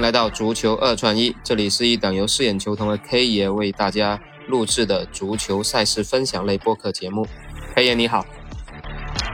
[0.00, 4.18] 迎来到足球二串一，这里是一档由四眼球童的 K 爷为大家
[4.48, 7.26] 录制的足球赛事分享类播客节目。
[7.74, 8.24] K 爷你好，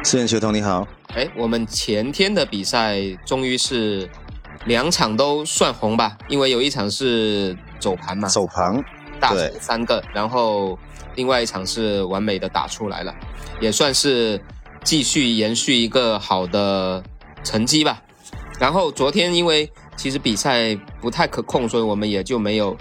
[0.03, 0.85] 四眼球童你好。
[1.15, 4.11] 哎，我们前天的比赛终于是
[4.65, 6.19] 两场都算红吧？
[6.29, 8.83] 因为有一场是走盘嘛，走盘
[9.21, 10.77] 大胜三个，然后
[11.15, 13.15] 另外一场是完美的打出来了，
[13.61, 14.43] 也算是
[14.83, 17.05] 继续延续一个好的
[17.45, 18.03] 成绩吧。
[18.59, 22.77] 然后昨天因为其实比赛不太可控，所以我们也就没有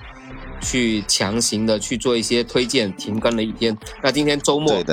[0.61, 3.75] 去强行的去做一些推荐，停更了一天。
[4.03, 4.83] 那今天周末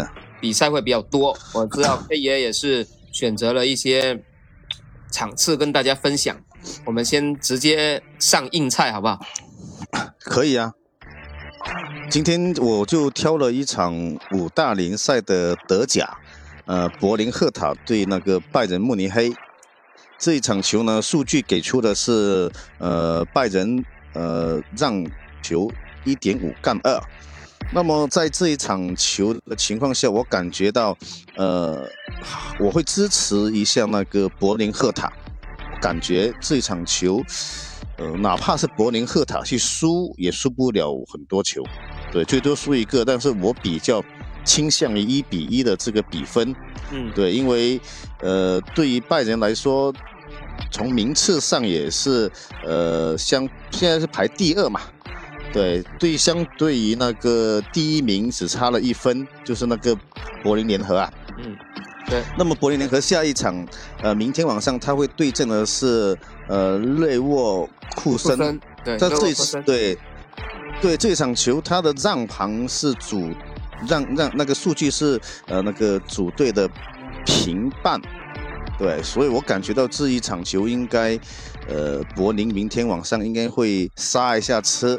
[0.40, 4.22] 比赛会比较多， 我知道黑爷也是选择了一些
[5.10, 6.36] 场次跟大家分享。
[6.84, 9.20] 我们先直接上硬菜好不好？
[10.20, 10.72] 可以啊。
[12.10, 13.94] 今天我就挑了一场
[14.32, 16.18] 五大联赛的德甲，
[16.66, 19.32] 呃，柏林赫塔对那个拜仁慕尼黑。
[20.22, 25.04] 这一场球呢，数据给出的是，呃，拜仁呃让
[25.42, 25.68] 球
[26.04, 27.02] 一点五杠二。
[27.72, 30.96] 那么在这一场球的情况下，我感觉到，
[31.34, 31.84] 呃，
[32.60, 35.12] 我会支持一下那个柏林赫塔。
[35.80, 37.20] 感觉这一场球，
[37.98, 41.64] 呃，哪怕是柏林赫塔去输，也输不了很多球，
[42.12, 43.04] 对，最多输一个。
[43.04, 44.00] 但是我比较
[44.44, 46.54] 倾向于一比一的这个比分，
[46.92, 47.80] 嗯，对，因为，
[48.20, 49.92] 呃，对于拜仁来说。
[50.70, 52.30] 从名次上也是，
[52.64, 54.80] 呃，相现在是排第二嘛，
[55.52, 59.96] 对对，相对于那个第一名只差了一分，就是那个
[60.42, 61.56] 柏林联合啊，嗯，
[62.08, 62.22] 对。
[62.38, 63.66] 那么柏林联合下一场，
[64.02, 66.16] 呃，明天晚上他会对阵的是
[66.48, 69.98] 呃内沃库森，对，这这次对
[70.80, 73.30] 对这场球他的让盘是主
[73.86, 76.68] 让让那个数据是呃那个主队的
[77.26, 78.00] 平半。
[78.82, 81.16] 对，所以我感觉到这一场球应该，
[81.68, 84.98] 呃，柏林明天晚上应该会刹一下车。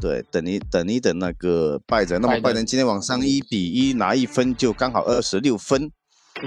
[0.00, 5.90] 对，等一等一等那个拜仁，那么拜仁今天晚上一比一拿一分就刚好二十六分。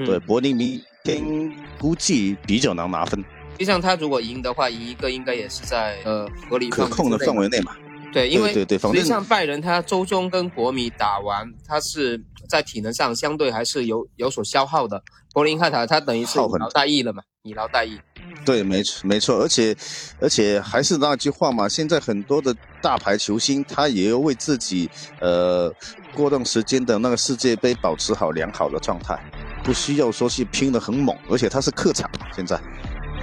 [0.05, 3.19] 对，柏林明天估计比较难拿分。
[3.19, 7.75] 实际上他如果赢的话，赢一个应该也是在呃合理可控的范围内嘛。
[8.13, 15.03] 对，因为对对，实际上拜仁他周中跟国米打完，他是在体能上相对还是有有所消耗的。
[15.33, 17.99] 柏林汉塔他等于是以劳代役了嘛，以劳代役。
[18.45, 19.75] 对，没错没错，而且
[20.19, 24.87] 而且还是那句话嘛，现在很多的大牌球星他也要为自己
[25.19, 25.73] 呃
[26.15, 29.19] 过段时间的那个世界杯保持好良好的状态，
[29.63, 32.61] 不需要说去拼的很猛，而且他是客场现在。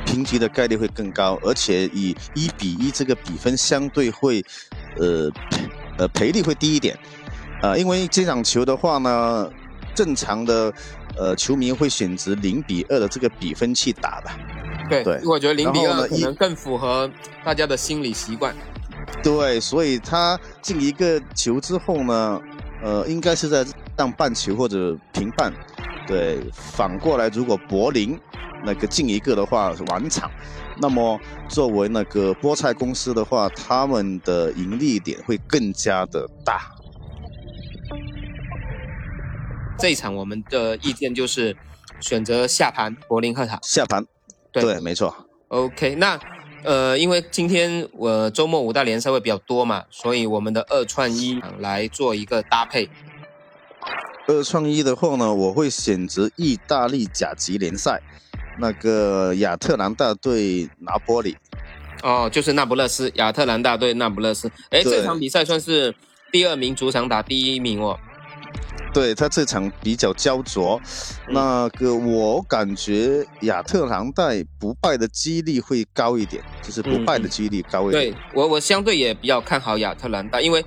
[0.06, 4.42] 平局的概率会更高，而且以一比一这个比分相对会，
[4.98, 5.30] 呃，
[5.98, 6.98] 呃赔率会低一点，
[7.62, 9.50] 啊，因为这场球的话呢，
[9.94, 10.72] 正常的
[11.16, 14.36] 呃球迷会选择零比二的这个比分去打吧。
[14.88, 17.10] 对，对，我觉得零比二可能更符合
[17.44, 18.54] 大家的心理习惯。
[19.22, 22.40] 对，所以他进一个球之后呢，
[22.82, 23.64] 呃，应该是在
[23.96, 25.52] 让半球或者平半。
[26.06, 28.18] 对，反过来如果柏林。
[28.64, 30.30] 那个进一个的话完场，
[30.80, 36.74] 那么作为那个菠菜公司的话，他们的盈利点会更加的大。
[39.78, 41.56] 这一场我们的意见就是
[42.00, 44.04] 选择下盘柏林赫塔下盘，
[44.52, 45.14] 对，没错。
[45.48, 46.20] OK，那
[46.62, 52.90] 呃，因为今天我周末五大联赛会比较多嘛，所以我们的二串一来做一个搭配。
[54.26, 58.02] 二串一的话呢，我会选择意大利甲级联赛。
[58.58, 61.36] 那个亚特兰大对拿波里，
[62.02, 64.50] 哦，就是那不勒斯，亚特兰大对那不勒斯。
[64.70, 65.94] 哎，这场比赛算是
[66.32, 67.98] 第二名主场打第一名哦。
[68.92, 70.80] 对他这场比较焦灼，
[71.28, 74.24] 那个我感觉亚特兰大
[74.58, 78.12] 不败的几率会高一点，就是不败的几率高一点。
[78.12, 80.64] 对我，我相对也比较看好亚特兰大，因为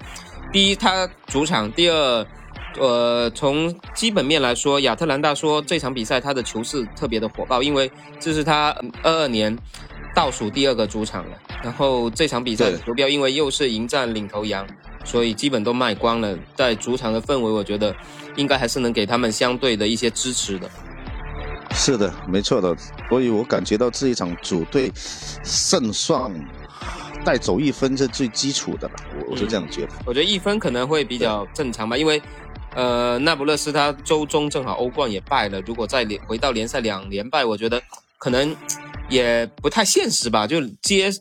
[0.51, 2.25] 第一他主场，第二。
[2.79, 9.55] 呃，从基本面来说，亚特兰大说这场比赛他的球势特别的火爆，因为这是他二二年
[10.15, 11.37] 倒数第二个主场了。
[11.63, 14.65] 然后这场比赛的球标因为又是迎战领头羊，
[15.05, 16.35] 所以基本都卖光了。
[16.55, 17.95] 在主场的氛围，我觉得
[18.35, 20.67] 应该还是能给他们相对的一些支持的。
[21.75, 22.75] 是的，没错的。
[23.07, 24.91] 所以我感觉到这一场主队
[25.43, 26.31] 胜算
[27.23, 29.89] 带走一分是最基础的了，我我是这样觉得。
[30.05, 32.19] 我觉得一分可能会比较正常吧，因为。
[32.75, 37.81] 呃，那不勒斯他周中正好欧冠也败了，如果再连回到联赛两连败，我觉得
[38.17, 38.55] 可能
[39.09, 41.11] 也不太现实吧，就接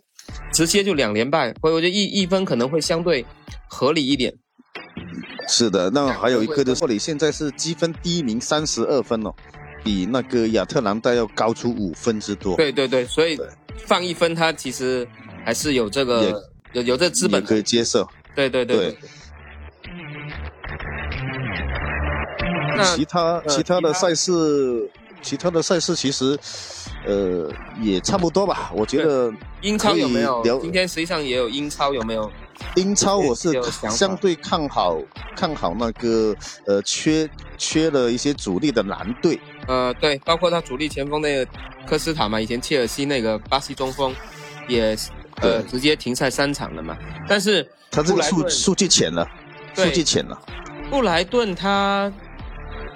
[0.53, 3.25] 直接就两连败，我我觉得一一分可能会相对
[3.69, 4.33] 合理一点。
[5.49, 9.35] 是的，那还有一个就是，你现在是积分第一名三十二分哦，
[9.85, 12.57] 比那个亚特兰大要高出五分之多。
[12.57, 13.39] 对对对，所以
[13.87, 15.07] 放一分，他其实
[15.45, 18.09] 还是有这个有有这资本可以接受。
[18.35, 18.97] 对对对对。
[22.95, 24.91] 其他其他的赛事，
[25.21, 26.39] 其他的赛事其实，
[27.07, 28.71] 呃，也差不多吧。
[28.75, 30.43] 我觉得英超有没有？
[30.61, 32.31] 今天实际上也有英超有没有？
[32.77, 33.61] 英超我是
[33.91, 34.97] 相对看好，
[35.35, 36.35] 看好那个
[36.67, 37.29] 呃，缺
[37.59, 39.41] 缺了一些主力的蓝队。
[39.67, 41.51] 呃，对，包括他主力前锋那个
[41.87, 44.15] 科斯塔嘛，以前切尔西那个巴西中锋，
[44.69, 44.97] 也
[45.41, 46.97] 呃直接停赛三场了嘛。
[47.29, 49.27] 但是他这个数数据浅了，
[49.75, 50.41] 数据浅了。
[50.91, 52.13] 布莱顿他。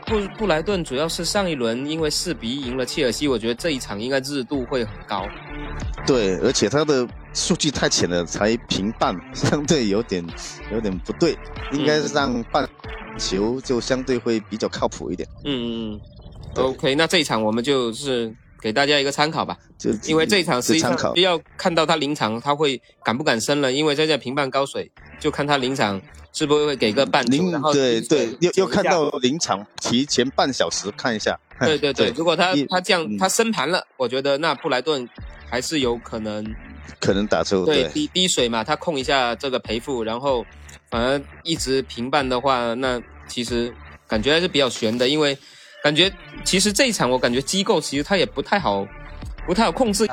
[0.06, 5.26] 布布莱顿主要是上一轮因为四比一赢了切尔西，我觉得这一场应该热度会很高。
[6.06, 10.24] 对，而且他的数据太浅了，才平半， 相对有点
[10.72, 11.36] 有点不对，
[11.72, 12.68] 应该是让半
[13.18, 15.28] 球就相对会比较靠谱一点。
[15.44, 16.00] 嗯嗯嗯。
[16.64, 18.32] OK，那这一场我们就是
[18.66, 24.90] 给大家一个参考吧，就因为这一场实际上要看到他临场他会敢不敢升了，因为在这平半高水，
[25.20, 26.02] 就看他临场。
[26.32, 27.50] 是不是会给个半零？
[27.72, 31.34] 对对，又又看到临场提前半小时看一下。
[31.60, 35.08] 对对对，如果他他这样他升盘了，我觉得那布莱顿
[35.50, 36.44] 还是有可能
[37.00, 40.44] 可能打出对低低水嘛，他控一下这个赔付，然后
[40.90, 43.72] 反而一直平半的话，那其实
[44.06, 45.38] 感觉还是比较悬的，因为
[45.86, 46.12] 感觉
[46.44, 48.84] 其实这一场我感觉机构其实他也不太好，
[49.46, 50.04] 不太好控制。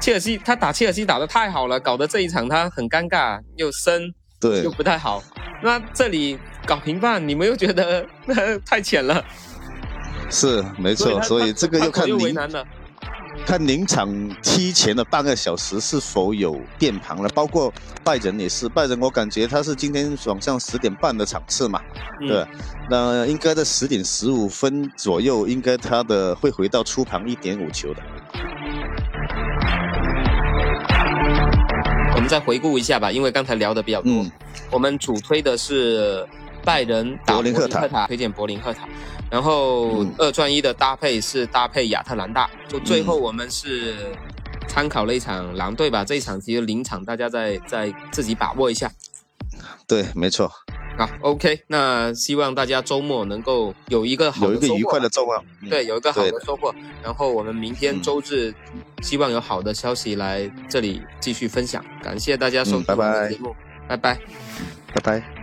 [0.00, 4.12] 切尔西他打切尔西打的太好了，搞得这一场他很尴尬，又深。
[4.40, 5.22] 对，又不太好。
[5.62, 6.36] 那这里
[6.66, 8.04] 搞平半，你们又觉得
[8.66, 9.24] 太浅了？
[10.30, 11.22] 是，没错。
[11.22, 12.36] 所以这个又看临
[13.46, 14.08] 看临场
[14.42, 17.28] 踢前的半个小时是否有变盘了。
[17.30, 17.72] 包括
[18.04, 21.80] 拜仁也是，拜仁我感觉他是今天晚上十点半的场次嘛，
[22.20, 22.46] 对。
[22.90, 28.02] 那应该在十点十五分左右，应该他的会回到出盘一点五球的。
[32.14, 34.26] 我们再回顾一下吧，因为刚才聊的比较多。
[34.70, 36.26] 我们主推的是
[36.68, 38.86] 拜仁打柏林赫塔，推荐柏林赫塔。
[39.30, 42.50] 然后二转一的搭配是搭配亚特兰大。
[42.68, 43.94] 就最后我们是
[44.68, 48.92] 参考了一场狼队吧，这一场其实临场大家再再自己把握一下。
[49.86, 50.52] 对，没错。
[50.98, 56.74] 好，OK，那希望大家周末能够有一个好有一个愉快的周末，对，有一个好的收获。
[57.02, 58.52] 然后我们明天周日，
[59.00, 61.82] 希望有好的消息来这里继续分享。
[62.02, 62.96] 感谢大家收听
[63.30, 63.56] 节目，
[63.88, 64.18] 拜拜，
[64.92, 65.37] 拜拜。